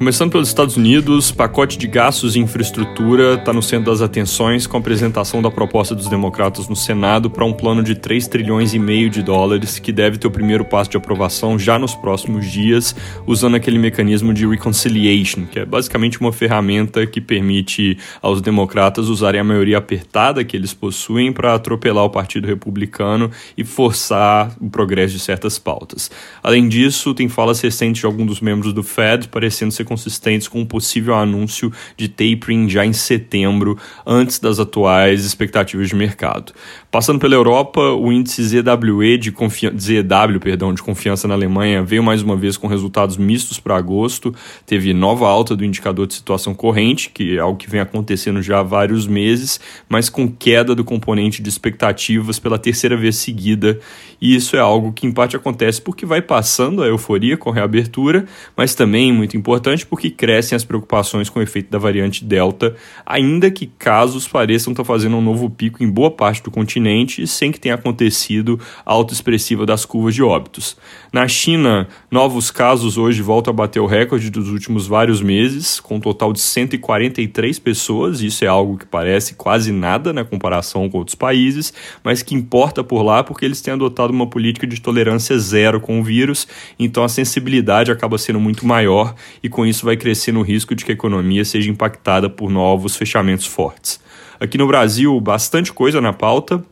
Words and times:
Começando 0.00 0.32
pelos 0.32 0.48
Estados 0.48 0.78
Unidos, 0.78 1.30
pacote 1.30 1.76
de 1.76 1.86
gastos 1.86 2.34
e 2.34 2.38
infraestrutura 2.38 3.34
está 3.34 3.52
no 3.52 3.62
centro 3.62 3.90
das 3.92 4.00
atenções 4.00 4.66
com 4.66 4.78
a 4.78 4.80
apresentação 4.80 5.42
da 5.42 5.50
proposta 5.50 5.94
dos 5.94 6.08
democratas 6.08 6.66
no 6.70 6.74
Senado 6.74 7.28
para 7.28 7.44
um 7.44 7.52
plano 7.52 7.82
de 7.82 7.94
3 7.94 8.26
trilhões 8.26 8.72
e 8.72 8.78
meio 8.78 9.10
de 9.10 9.22
dólares 9.22 9.78
que 9.78 9.92
deve 9.92 10.16
ter 10.16 10.26
o 10.26 10.30
primeiro 10.30 10.64
passo 10.64 10.88
de 10.88 10.96
aprovação 10.96 11.58
já 11.58 11.78
nos 11.78 11.94
próximos 11.94 12.50
dias, 12.50 12.96
usando 13.26 13.56
aquele 13.56 13.78
mecanismo 13.78 14.32
de 14.32 14.46
reconciliation, 14.46 15.44
que 15.44 15.58
é 15.58 15.66
basicamente 15.66 16.18
uma 16.18 16.32
ferramenta 16.32 17.06
que 17.06 17.20
permite 17.20 17.98
aos 18.22 18.40
democratas 18.40 19.06
usarem 19.06 19.42
a 19.42 19.44
maioria 19.44 19.76
apertada 19.76 20.42
que 20.42 20.56
eles 20.56 20.72
possuem 20.72 21.30
para 21.30 21.52
atropelar 21.52 22.06
o 22.06 22.10
Partido 22.10 22.46
Republicano 22.46 23.30
e 23.54 23.64
forçar 23.64 24.50
o 24.58 24.70
progresso 24.70 25.12
de 25.12 25.20
certas 25.20 25.58
pautas. 25.58 26.10
Além 26.42 26.70
disso, 26.70 27.12
tem 27.12 27.28
falas 27.28 27.60
recentes 27.60 28.00
de 28.00 28.06
alguns 28.06 28.26
dos 28.26 28.40
membros 28.40 28.72
do 28.72 28.82
Fed 28.82 29.28
parecendo 29.28 29.70
ser 29.70 29.89
consistentes 29.90 30.46
com 30.46 30.60
um 30.60 30.64
possível 30.64 31.16
anúncio 31.16 31.72
de 31.96 32.08
tapering 32.08 32.68
já 32.68 32.86
em 32.86 32.92
setembro, 32.92 33.76
antes 34.06 34.38
das 34.38 34.60
atuais 34.60 35.24
expectativas 35.24 35.88
de 35.88 35.96
mercado. 35.96 36.52
Passando 36.92 37.18
pela 37.18 37.34
Europa, 37.34 37.80
o 37.80 38.12
índice 38.12 38.40
ZWE 38.44 39.18
de 39.18 39.30
ZW, 39.30 40.38
perdão, 40.40 40.72
de 40.72 40.80
confiança 40.80 41.26
na 41.26 41.34
Alemanha 41.34 41.82
veio 41.82 42.04
mais 42.04 42.22
uma 42.22 42.36
vez 42.36 42.56
com 42.56 42.68
resultados 42.68 43.16
mistos 43.16 43.58
para 43.58 43.76
agosto, 43.76 44.32
teve 44.64 44.94
nova 44.94 45.26
alta 45.26 45.56
do 45.56 45.64
indicador 45.64 46.06
de 46.06 46.14
situação 46.14 46.54
corrente, 46.54 47.10
que 47.10 47.36
é 47.36 47.40
algo 47.40 47.58
que 47.58 47.68
vem 47.68 47.80
acontecendo 47.80 48.40
já 48.40 48.60
há 48.60 48.62
vários 48.62 49.08
meses, 49.08 49.58
mas 49.88 50.08
com 50.08 50.30
queda 50.30 50.72
do 50.72 50.84
componente 50.84 51.42
de 51.42 51.48
expectativas 51.48 52.38
pela 52.38 52.58
terceira 52.58 52.96
vez 52.96 53.16
seguida, 53.16 53.80
e 54.20 54.36
isso 54.36 54.54
é 54.54 54.60
algo 54.60 54.92
que 54.92 55.06
em 55.06 55.12
parte 55.12 55.34
acontece 55.34 55.80
porque 55.82 56.06
vai 56.06 56.22
passando 56.22 56.82
a 56.82 56.86
euforia 56.86 57.36
com 57.36 57.50
a 57.50 57.54
reabertura, 57.54 58.26
mas 58.56 58.74
também 58.74 59.12
muito 59.12 59.36
importante 59.36 59.79
porque 59.86 60.10
crescem 60.10 60.56
as 60.56 60.64
preocupações 60.64 61.28
com 61.28 61.38
o 61.38 61.42
efeito 61.42 61.70
da 61.70 61.78
variante 61.78 62.24
Delta, 62.24 62.74
ainda 63.04 63.50
que 63.50 63.66
casos 63.66 64.26
pareçam 64.28 64.72
estar 64.72 64.84
fazendo 64.84 65.16
um 65.16 65.22
novo 65.22 65.48
pico 65.48 65.82
em 65.82 65.88
boa 65.88 66.10
parte 66.10 66.42
do 66.42 66.50
continente 66.50 67.26
sem 67.26 67.52
que 67.52 67.60
tenha 67.60 67.74
acontecido 67.74 68.58
alta 68.84 69.12
expressiva 69.12 69.64
das 69.64 69.84
curvas 69.84 70.14
de 70.14 70.22
óbitos. 70.22 70.76
Na 71.12 71.26
China, 71.26 71.88
novos 72.10 72.50
casos 72.50 72.96
hoje 72.96 73.22
voltam 73.22 73.52
a 73.52 73.56
bater 73.56 73.80
o 73.80 73.86
recorde 73.86 74.30
dos 74.30 74.48
últimos 74.48 74.86
vários 74.86 75.20
meses, 75.20 75.80
com 75.80 75.96
um 75.96 76.00
total 76.00 76.32
de 76.32 76.40
143 76.40 77.58
pessoas, 77.58 78.20
isso 78.20 78.44
é 78.44 78.48
algo 78.48 78.78
que 78.78 78.86
parece 78.86 79.34
quase 79.34 79.72
nada 79.72 80.12
na 80.12 80.24
comparação 80.24 80.88
com 80.88 80.98
outros 80.98 81.14
países, 81.14 81.72
mas 82.04 82.22
que 82.22 82.34
importa 82.34 82.84
por 82.84 83.02
lá 83.02 83.22
porque 83.22 83.44
eles 83.44 83.60
têm 83.60 83.74
adotado 83.74 84.12
uma 84.12 84.26
política 84.26 84.66
de 84.66 84.80
tolerância 84.80 85.38
zero 85.38 85.80
com 85.80 86.00
o 86.00 86.04
vírus, 86.04 86.46
então 86.78 87.02
a 87.02 87.08
sensibilidade 87.08 87.90
acaba 87.90 88.18
sendo 88.18 88.40
muito 88.40 88.66
maior 88.66 89.14
e 89.42 89.48
com 89.48 89.66
isso 89.70 89.86
vai 89.86 89.96
crescer 89.96 90.32
no 90.32 90.42
risco 90.42 90.74
de 90.74 90.84
que 90.84 90.92
a 90.92 90.94
economia 90.94 91.44
seja 91.44 91.70
impactada 91.70 92.28
por 92.28 92.50
novos 92.50 92.96
fechamentos 92.96 93.46
fortes. 93.46 94.00
Aqui 94.38 94.58
no 94.58 94.66
Brasil, 94.66 95.18
bastante 95.20 95.72
coisa 95.72 96.00
na 96.00 96.12
pauta 96.12 96.62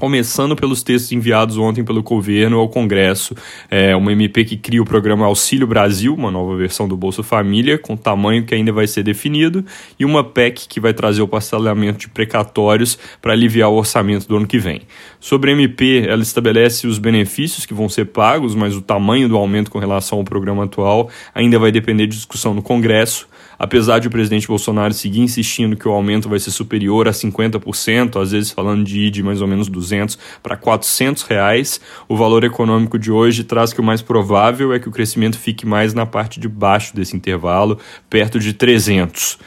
começando 0.00 0.54
pelos 0.54 0.84
textos 0.84 1.10
enviados 1.10 1.58
ontem 1.58 1.82
pelo 1.82 2.04
governo 2.04 2.60
ao 2.60 2.68
Congresso, 2.68 3.34
é, 3.68 3.96
uma 3.96 4.12
MP 4.12 4.44
que 4.44 4.56
cria 4.56 4.80
o 4.80 4.84
programa 4.84 5.26
Auxílio 5.26 5.66
Brasil, 5.66 6.14
uma 6.14 6.30
nova 6.30 6.56
versão 6.56 6.86
do 6.86 6.96
Bolsa 6.96 7.24
Família, 7.24 7.76
com 7.76 7.96
tamanho 7.96 8.44
que 8.44 8.54
ainda 8.54 8.72
vai 8.72 8.86
ser 8.86 9.02
definido, 9.02 9.64
e 9.98 10.04
uma 10.04 10.22
PEC 10.22 10.68
que 10.68 10.78
vai 10.78 10.94
trazer 10.94 11.20
o 11.20 11.26
parcelamento 11.26 11.98
de 11.98 12.08
precatórios 12.08 12.96
para 13.20 13.32
aliviar 13.32 13.70
o 13.70 13.74
orçamento 13.74 14.28
do 14.28 14.36
ano 14.36 14.46
que 14.46 14.58
vem. 14.58 14.82
Sobre 15.18 15.50
a 15.50 15.54
MP, 15.54 16.06
ela 16.08 16.22
estabelece 16.22 16.86
os 16.86 17.00
benefícios 17.00 17.66
que 17.66 17.74
vão 17.74 17.88
ser 17.88 18.04
pagos, 18.04 18.54
mas 18.54 18.76
o 18.76 18.80
tamanho 18.80 19.28
do 19.28 19.36
aumento 19.36 19.68
com 19.68 19.80
relação 19.80 20.18
ao 20.18 20.24
programa 20.24 20.62
atual 20.62 21.10
ainda 21.34 21.58
vai 21.58 21.72
depender 21.72 22.06
de 22.06 22.14
discussão 22.14 22.54
no 22.54 22.62
Congresso. 22.62 23.28
Apesar 23.58 23.98
de 23.98 24.08
o 24.08 24.10
presidente 24.10 24.46
Bolsonaro 24.46 24.94
seguir 24.94 25.20
insistindo 25.20 25.76
que 25.76 25.88
o 25.88 25.90
aumento 25.90 26.28
vai 26.28 26.38
ser 26.38 26.50
superior 26.50 27.08
a 27.08 27.10
50%, 27.10 28.20
às 28.20 28.32
vezes 28.32 28.50
falando 28.50 28.84
de 28.84 29.00
ir 29.00 29.10
de 29.10 29.22
mais 29.22 29.42
ou 29.42 29.48
menos 29.48 29.68
200 29.68 30.18
para 30.42 30.56
400 30.56 31.24
reais, 31.24 31.80
o 32.08 32.16
valor 32.16 32.44
econômico 32.44 32.98
de 32.98 33.10
hoje 33.10 33.42
traz 33.42 33.72
que 33.72 33.80
o 33.80 33.84
mais 33.84 34.00
provável 34.00 34.72
é 34.72 34.78
que 34.78 34.88
o 34.88 34.92
crescimento 34.92 35.38
fique 35.38 35.66
mais 35.66 35.92
na 35.92 36.06
parte 36.06 36.38
de 36.38 36.48
baixo 36.48 36.94
desse 36.94 37.16
intervalo, 37.16 37.78
perto 38.08 38.38
de 38.38 38.52
300. 38.52 39.38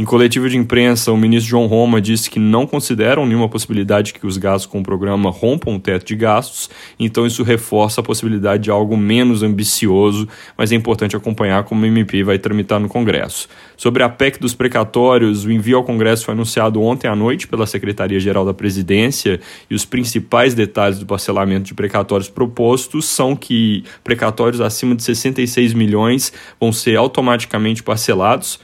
Em 0.00 0.04
coletiva 0.04 0.48
de 0.48 0.56
imprensa, 0.56 1.10
o 1.10 1.16
ministro 1.16 1.50
João 1.50 1.66
Roma 1.66 2.00
disse 2.00 2.30
que 2.30 2.38
não 2.38 2.68
consideram 2.68 3.26
nenhuma 3.26 3.48
possibilidade 3.48 4.14
que 4.14 4.24
os 4.24 4.36
gastos 4.36 4.66
com 4.70 4.78
o 4.78 4.82
programa 4.84 5.28
rompam 5.28 5.74
o 5.74 5.80
teto 5.80 6.06
de 6.06 6.14
gastos, 6.14 6.70
então 7.00 7.26
isso 7.26 7.42
reforça 7.42 8.00
a 8.00 8.04
possibilidade 8.04 8.62
de 8.62 8.70
algo 8.70 8.96
menos 8.96 9.42
ambicioso, 9.42 10.28
mas 10.56 10.70
é 10.70 10.76
importante 10.76 11.16
acompanhar 11.16 11.64
como 11.64 11.82
o 11.82 11.84
MP 11.84 12.22
vai 12.22 12.38
tramitar 12.38 12.78
no 12.78 12.88
Congresso. 12.88 13.48
Sobre 13.76 14.04
a 14.04 14.08
PEC 14.08 14.38
dos 14.38 14.54
precatórios, 14.54 15.44
o 15.44 15.50
envio 15.50 15.78
ao 15.78 15.82
Congresso 15.82 16.26
foi 16.26 16.34
anunciado 16.34 16.80
ontem 16.80 17.08
à 17.08 17.16
noite 17.16 17.48
pela 17.48 17.66
Secretaria-Geral 17.66 18.44
da 18.44 18.54
Presidência 18.54 19.40
e 19.68 19.74
os 19.74 19.84
principais 19.84 20.54
detalhes 20.54 21.00
do 21.00 21.06
parcelamento 21.06 21.64
de 21.64 21.74
precatórios 21.74 22.30
propostos 22.30 23.04
são 23.06 23.34
que 23.34 23.82
precatórios 24.04 24.60
acima 24.60 24.94
de 24.94 25.02
66 25.02 25.74
milhões 25.74 26.32
vão 26.60 26.72
ser 26.72 26.94
automaticamente 26.94 27.82
parcelados 27.82 28.60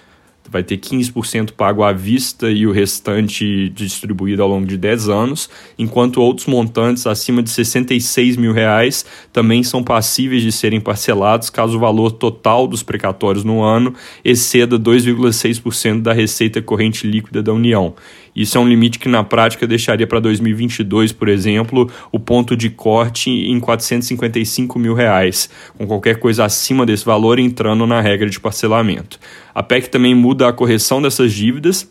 vai 0.55 0.63
ter 0.63 0.79
15% 0.79 1.51
pago 1.51 1.83
à 1.83 1.93
vista 1.93 2.49
e 2.49 2.65
o 2.65 2.71
restante 2.71 3.69
distribuído 3.71 4.41
ao 4.41 4.49
longo 4.49 4.65
de 4.65 4.77
10 4.77 5.09
anos, 5.09 5.51
enquanto 5.77 6.23
outros 6.23 6.47
montantes 6.47 7.09
acima 7.09 7.43
de 7.43 7.51
66 7.51 8.37
mil 8.37 8.53
reais 8.53 9.05
também 9.33 9.65
são 9.65 9.83
passíveis 9.83 10.45
de 10.45 10.53
serem 10.53 10.81
parcelados 10.81 11.51
caso 11.51 11.77
o 11.77 11.81
valor 11.81 12.13
total 12.13 12.69
dos 12.69 12.85
precatórios 12.85 13.43
no 13.43 13.65
ano 13.65 13.95
exceda 14.25 14.79
2,6% 14.79 16.03
da 16.03 16.13
receita 16.13 16.63
corrente 16.63 17.05
líquida 17.05 17.43
da 17.43 17.53
União. 17.53 17.93
Isso 18.35 18.59
é 18.59 18.61
um 18.61 18.69
limite 18.69 18.99
que 18.99 19.09
na 19.09 19.23
prática 19.23 19.67
deixaria 19.67 20.07
para 20.07 20.21
2022, 20.21 21.13
por 21.13 21.29
exemplo, 21.29 21.91
o 22.11 22.19
ponto 22.19 22.57
de 22.57 22.69
corte 22.71 23.31
em 23.31 23.61
455 23.61 24.79
mil 24.79 24.95
reais, 24.95 25.49
com 25.79 25.87
qualquer 25.87 26.19
coisa 26.19 26.45
acima 26.45 26.85
desse 26.85 27.05
valor 27.05 27.39
entrando 27.39 27.87
na 27.87 28.01
regra 28.01 28.29
de 28.29 28.41
parcelamento. 28.41 29.19
A 29.55 29.63
PEC 29.63 29.89
também 29.89 30.15
muda 30.15 30.49
a 30.49 30.53
correção 30.53 31.01
dessas 31.01 31.33
dívidas 31.33 31.89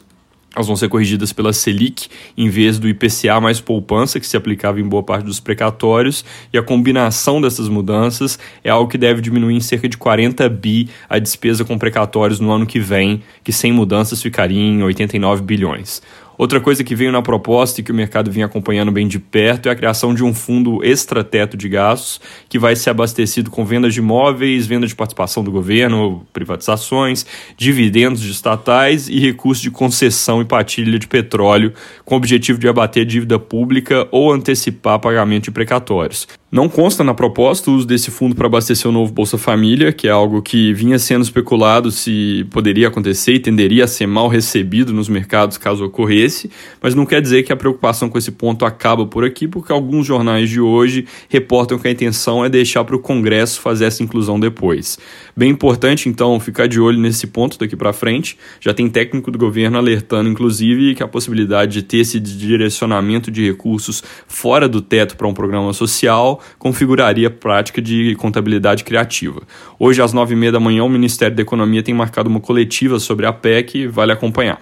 elas 0.56 0.68
vão 0.68 0.76
ser 0.76 0.88
corrigidas 0.88 1.34
pela 1.34 1.52
Selic 1.52 2.08
em 2.38 2.48
vez 2.48 2.78
do 2.78 2.88
IPCA 2.88 3.40
mais 3.42 3.60
poupança, 3.60 4.20
que 4.20 4.28
se 4.28 4.38
aplicava 4.38 4.80
em 4.80 4.84
boa 4.84 5.02
parte 5.02 5.26
dos 5.26 5.40
precatórios, 5.40 6.24
e 6.52 6.58
a 6.58 6.64
combinação 6.64 7.42
dessas 7.42 7.68
mudanças 7.68 8.38
é 8.64 8.70
algo 8.70 8.90
que 8.90 8.98
deve 8.98 9.20
diminuir 9.20 9.56
em 9.56 9.60
cerca 9.60 9.90
de 9.90 9.98
40 9.98 10.48
bi 10.50 10.90
a 11.10 11.18
despesa 11.18 11.66
com 11.66 11.78
precatórios 11.78 12.40
no 12.40 12.52
ano 12.52 12.66
que 12.66 12.80
vem, 12.80 13.24
que 13.44 13.52
sem 13.52 13.72
mudanças 13.72 14.22
ficaria 14.22 14.62
em 14.62 14.84
89 14.84 15.42
bilhões. 15.42 16.02
Outra 16.38 16.60
coisa 16.60 16.84
que 16.84 16.96
veio 16.96 17.12
na 17.12 17.22
proposta 17.22 17.80
e 17.80 17.84
que 17.84 17.92
o 17.92 17.96
mercado 17.96 18.32
vinha 18.32 18.48
acompanhando 18.48 18.92
bem 18.92 19.08
de 19.08 19.20
perto 19.20 19.70
é 19.70 19.72
a 19.72 19.76
criação 19.76 20.14
de 20.14 20.24
um 20.24 20.34
fundo 20.34 20.84
extrateto 20.84 21.56
de 21.56 21.70
gastos 21.70 22.20
que 22.50 22.58
vai 22.58 22.76
ser 22.76 22.90
abastecido 22.90 23.52
com 23.52 23.64
vendas 23.64 23.94
de 23.94 24.00
imóveis, 24.00 24.66
venda 24.66 24.88
de 24.88 24.96
participação 24.96 25.44
do 25.44 25.52
governo, 25.52 26.26
privatizações, 26.34 27.26
dividendos 27.56 28.22
de 28.22 28.32
estatais 28.32 29.08
e 29.08 29.20
recursos 29.20 29.62
de 29.62 29.70
concessão 29.70 30.42
e 30.42 30.46
partilha 30.46 30.98
de 30.98 31.08
petróleo, 31.08 31.74
com 32.04 32.16
o 32.16 32.18
objetivo 32.18 32.58
de 32.58 32.68
abater 32.68 33.06
dívida 33.06 33.38
pública 33.38 34.08
ou 34.12 34.34
antecipar 34.34 35.00
pagamento 35.00 35.46
de 35.46 35.52
precatórios. 35.52 36.28
Não 36.54 36.70
consta 36.70 37.04
na 37.04 37.16
proposta 37.16 37.72
o 37.72 37.74
uso 37.74 37.88
desse 37.88 38.12
fundo 38.12 38.36
para 38.36 38.46
abastecer 38.46 38.88
o 38.88 38.92
novo 38.94 39.12
Bolsa 39.12 39.40
Família, 39.40 39.92
que 39.92 40.08
é 40.08 40.12
algo 40.12 40.40
que 40.40 40.72
vinha 40.72 41.00
sendo 41.00 41.24
especulado 41.24 41.90
se 41.90 42.46
poderia 42.52 42.90
acontecer 42.90 43.34
e 43.34 43.40
tenderia 43.40 43.86
a 43.86 43.88
ser 43.88 44.06
mal 44.06 44.28
recebido 44.28 44.94
nos 44.94 45.10
mercados 45.10 45.58
caso 45.58 45.84
ocorresse, 45.84 46.52
mas 46.80 46.94
não 46.94 47.08
quer 47.08 47.24
dizer 47.24 47.42
que 47.42 47.52
a 47.52 47.56
preocupação 47.56 48.08
com 48.08 48.20
esse 48.20 48.32
ponto 48.32 48.66
acaba 48.66 49.04
por 49.04 49.26
aqui, 49.26 49.48
porque 49.48 49.72
alguns 49.72 50.06
jornais 50.06 50.48
de 50.48 50.62
hoje 50.62 51.08
reportam 51.28 51.80
que 51.80 51.88
a 51.88 51.92
intenção 51.92 52.46
é 52.46 52.50
deixar 52.50 52.84
para 52.84 52.96
o 52.96 53.00
Congresso 53.00 53.60
fazer 53.60 53.86
essa 53.86 54.04
inclusão 54.04 54.40
depois. 54.40 55.00
Bem 55.36 55.50
importante, 55.50 56.08
então, 56.08 56.40
ficar 56.40 56.68
de 56.68 56.80
olho 56.80 57.00
nesse 57.00 57.26
ponto 57.26 57.58
daqui 57.58 57.76
para 57.76 57.92
frente. 57.92 58.38
Já 58.60 58.76
tem 58.76 58.88
técnico 58.88 59.32
do 59.32 59.40
governo 59.40 59.80
alertando, 59.80 60.30
inclusive, 60.30 60.94
que 60.94 61.02
a 61.02 61.08
possibilidade 61.08 61.74
de 61.74 61.82
ter 61.82 61.98
esse 61.98 62.20
direcionamento 62.20 63.32
de 63.32 63.44
recursos 63.44 64.04
fora 64.28 64.70
do 64.70 64.82
teto 64.82 65.18
para 65.18 65.28
um 65.28 65.34
programa 65.34 65.74
social 65.74 66.43
configuraria 66.58 67.30
prática 67.30 67.82
de 67.82 68.16
contabilidade 68.16 68.84
criativa. 68.84 69.42
Hoje, 69.78 70.02
às 70.02 70.14
nove 70.14 70.34
e 70.34 70.38
meia 70.38 70.52
da 70.52 70.60
manhã, 70.60 70.84
o 70.84 70.90
Ministério 70.90 71.36
da 71.36 71.42
Economia 71.42 71.84
tem 71.84 71.94
marcado 71.94 72.30
uma 72.30 72.40
coletiva 72.40 73.00
sobre 73.00 73.26
a 73.26 73.34
PEC, 73.34 73.88
vale 73.88 74.12
acompanhar. 74.12 74.60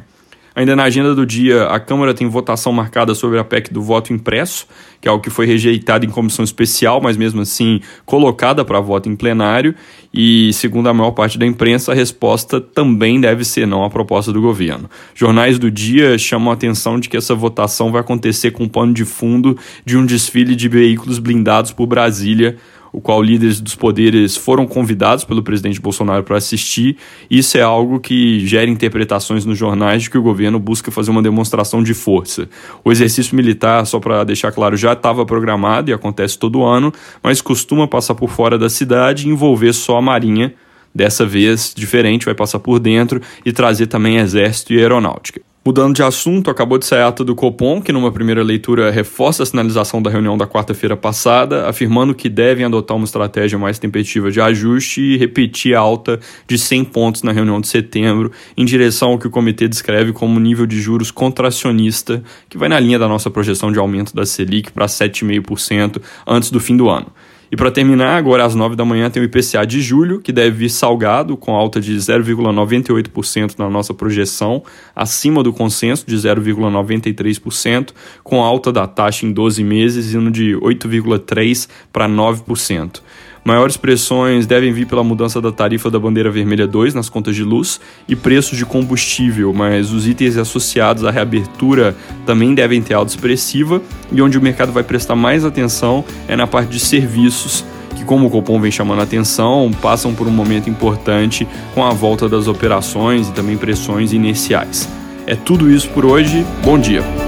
Ainda 0.54 0.76
na 0.76 0.84
agenda 0.84 1.16
do 1.16 1.26
dia, 1.26 1.66
a 1.68 1.80
Câmara 1.80 2.14
tem 2.14 2.28
votação 2.28 2.74
marcada 2.74 3.16
sobre 3.16 3.40
a 3.40 3.44
PEC 3.44 3.72
do 3.72 3.82
voto 3.82 4.12
impresso, 4.12 4.68
que 5.00 5.08
é 5.08 5.12
algo 5.12 5.24
que 5.24 5.30
foi 5.30 5.46
rejeitado 5.46 6.06
em 6.06 6.10
comissão 6.10 6.44
especial, 6.44 7.00
mas 7.02 7.16
mesmo 7.16 7.42
assim 7.42 7.80
colocada 8.06 8.66
para 8.66 8.80
voto 8.82 9.08
em 9.08 9.16
plenário. 9.16 9.74
E, 10.14 10.52
segundo 10.52 10.90
a 10.90 10.94
maior 10.94 11.12
parte 11.12 11.40
da 11.40 11.46
imprensa, 11.46 11.94
a 11.94 11.96
resposta 11.96 12.60
também 12.60 13.22
deve 13.22 13.46
ser 13.46 13.66
não 13.66 13.86
à 13.86 13.90
proposta 13.90 14.34
do 14.34 14.42
governo. 14.42 14.90
Jornais 15.16 15.58
do 15.58 15.72
dia 15.72 16.18
chamam 16.18 16.52
a 16.52 16.54
atenção 16.54 17.00
de 17.00 17.08
que 17.08 17.16
essa 17.16 17.34
votação 17.34 17.90
vai 17.90 18.02
acontecer 18.02 18.52
com 18.52 18.68
pano 18.68 18.94
de 18.94 19.06
fundo 19.06 19.58
de 19.86 19.98
um 19.98 20.06
desfile 20.06 20.54
de 20.54 20.68
veículos 20.68 21.18
blindados 21.18 21.72
por 21.72 21.88
Brasília 21.88 22.58
o 22.92 23.00
qual 23.00 23.22
líderes 23.22 23.62
dos 23.62 23.76
poderes 23.76 24.36
foram 24.36 24.66
convidados 24.66 25.24
pelo 25.24 25.42
presidente 25.42 25.80
Bolsonaro 25.80 26.24
para 26.24 26.38
assistir. 26.38 26.98
Isso 27.30 27.58
é 27.58 27.62
algo 27.62 28.00
que 28.00 28.46
gera 28.46 28.70
interpretações 28.70 29.46
nos 29.46 29.58
jornais 29.58 30.04
de 30.04 30.10
que 30.10 30.18
o 30.18 30.22
governo 30.22 30.60
busca 30.60 30.92
fazer 30.92 31.12
uma 31.12 31.22
demonstração 31.22 31.82
de 31.82 31.94
força. 31.94 32.50
O 32.84 32.92
exercício 32.92 33.36
militar, 33.36 33.86
só 33.86 34.00
para 34.00 34.24
deixar 34.24 34.52
claro, 34.52 34.76
já 34.76 34.94
estava 34.94 35.26
programado 35.26 35.90
e 35.90 35.94
acontece 35.94 36.38
todo 36.38 36.64
ano, 36.64 36.92
mas 37.24 37.42
costuma 37.42 37.88
passar 37.88 38.16
por 38.16 38.30
fora 38.30 38.58
da 38.58 38.70
cidade 38.70 39.28
e 39.28 39.32
envolver 39.32 39.74
só 39.74 39.98
a 39.98 40.02
Marinha. 40.02 40.54
Dessa 40.94 41.26
vez, 41.26 41.74
diferente, 41.76 42.26
vai 42.26 42.36
passar 42.36 42.60
por 42.60 42.78
dentro 42.78 43.22
e 43.46 43.54
trazer 43.54 43.88
também 43.88 44.18
exército 44.18 44.74
e 44.74 44.80
aeronáutica. 44.80 45.42
Mudando 45.64 45.94
de 45.94 46.02
assunto, 46.02 46.50
acabou 46.50 46.80
de 46.80 46.88
sair 46.88 47.02
a 47.02 47.10
ata 47.10 47.24
do 47.24 47.36
Copom, 47.36 47.84
que 47.84 47.92
numa 47.92 48.12
primeira 48.12 48.42
leitura 48.42 48.90
reforça 48.90 49.44
a 49.44 49.46
sinalização 49.46 50.02
da 50.02 50.10
reunião 50.10 50.36
da 50.36 50.48
quarta-feira 50.48 50.98
passada, 50.98 51.70
afirmando 51.70 52.16
que 52.16 52.28
devem 52.28 52.66
adotar 52.66 52.98
uma 52.98 53.06
estratégia 53.06 53.60
mais 53.60 53.78
tempestiva 53.78 54.32
de 54.32 54.42
ajuste 54.42 55.00
e 55.00 55.18
repetir 55.18 55.76
a 55.76 55.80
alta 55.80 56.20
de 56.48 56.58
100 56.58 56.86
pontos 56.86 57.22
na 57.22 57.32
reunião 57.32 57.62
de 57.62 57.68
setembro, 57.68 58.32
em 58.58 58.66
direção 58.66 59.10
ao 59.10 59.20
que 59.20 59.28
o 59.28 59.30
comitê 59.30 59.68
descreve 59.68 60.12
como 60.12 60.40
nível 60.40 60.66
de 60.66 60.82
juros 60.82 61.12
contracionista, 61.12 62.24
que 62.50 62.58
vai 62.58 62.68
na 62.68 62.80
linha 62.80 62.98
da 62.98 63.08
nossa 63.08 63.30
projeção 63.30 63.72
de 63.72 63.78
aumento 63.78 64.16
da 64.16 64.26
Selic 64.26 64.72
para 64.72 64.88
7,5% 64.88 66.02
antes 66.26 66.50
do 66.50 66.60
fim 66.60 66.76
do 66.76 66.90
ano. 66.90 67.06
E 67.52 67.56
para 67.58 67.70
terminar, 67.70 68.16
agora 68.16 68.46
às 68.46 68.56
9 68.56 68.78
da 68.78 68.86
manhã 68.86 69.10
tem 69.10 69.22
o 69.22 69.26
IPCA 69.26 69.66
de 69.68 69.82
julho, 69.82 70.22
que 70.22 70.32
deve 70.32 70.52
vir 70.52 70.70
salgado, 70.70 71.36
com 71.36 71.54
alta 71.54 71.82
de 71.82 71.94
0,98% 71.98 73.60
na 73.60 73.70
nossa 73.70 73.94
projeção, 73.94 74.64
acima 74.96 75.44
do 75.44 75.52
consenso 75.52 76.06
de 76.08 76.16
0,93%, 76.16 77.90
com 78.24 78.42
alta 78.42 78.72
da 78.72 78.88
taxa 78.88 79.26
em 79.26 79.34
12 79.34 79.66
meses 79.66 80.14
indo 80.14 80.32
de 80.32 80.56
8,3% 80.56 81.68
para 81.92 82.08
9%. 82.08 83.02
Maiores 83.44 83.76
pressões 83.76 84.46
devem 84.46 84.72
vir 84.72 84.86
pela 84.86 85.04
mudança 85.04 85.42
da 85.42 85.52
tarifa 85.52 85.90
da 85.90 85.98
bandeira 85.98 86.30
vermelha 86.30 86.68
2 86.68 86.94
nas 86.94 87.10
contas 87.10 87.36
de 87.36 87.44
luz 87.44 87.82
e 88.08 88.16
preços 88.16 88.56
de 88.56 88.66
combustível, 88.66 89.52
mas 89.52 89.92
os 89.92 90.08
itens 90.08 90.38
associados 90.38 91.04
à 91.04 91.10
reabertura 91.10 91.96
também 92.24 92.54
devem 92.54 92.84
ter 92.84 92.94
alta 92.94 93.12
expressiva 93.12 93.82
e 94.12 94.22
onde 94.22 94.38
o 94.38 94.42
mercado 94.42 94.72
vai 94.72 94.84
prestar 94.84 95.16
mais 95.16 95.44
atenção 95.44 96.06
é 96.28 96.36
na 96.36 96.46
parte 96.46 96.70
de 96.70 96.80
serviços, 96.80 97.66
que 97.96 98.04
como 98.04 98.28
o 98.28 98.30
Copom 98.30 98.62
vem 98.62 98.72
chamando 98.72 99.02
atenção, 99.02 99.72
passam 99.82 100.14
por 100.14 100.28
um 100.28 100.32
momento 100.32 100.70
importante 100.70 101.48
com 101.74 101.84
a 101.84 101.92
volta 101.92 102.30
das 102.30 102.48
operações 102.48 103.28
e 103.28 103.34
também 103.34 103.58
pressões 103.58 104.14
iniciais. 104.14 104.88
É 105.26 105.36
tudo 105.36 105.72
isso 105.72 105.90
por 105.90 106.06
hoje. 106.06 106.46
Bom 106.64 106.78
dia. 106.78 107.21